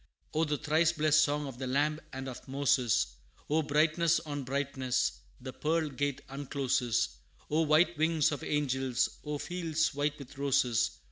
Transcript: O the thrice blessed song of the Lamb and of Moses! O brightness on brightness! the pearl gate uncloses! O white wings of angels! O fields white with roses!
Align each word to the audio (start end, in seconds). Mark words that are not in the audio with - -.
O 0.33 0.45
the 0.45 0.57
thrice 0.57 0.91
blessed 0.91 1.23
song 1.23 1.45
of 1.45 1.59
the 1.59 1.67
Lamb 1.67 2.01
and 2.11 2.27
of 2.27 2.47
Moses! 2.47 3.05
O 3.51 3.61
brightness 3.61 4.19
on 4.21 4.43
brightness! 4.43 5.11
the 5.39 5.53
pearl 5.53 5.89
gate 5.89 6.23
uncloses! 6.27 7.17
O 7.51 7.61
white 7.61 7.95
wings 7.99 8.31
of 8.31 8.43
angels! 8.43 9.19
O 9.23 9.37
fields 9.37 9.93
white 9.93 10.17
with 10.17 10.39
roses! 10.39 10.89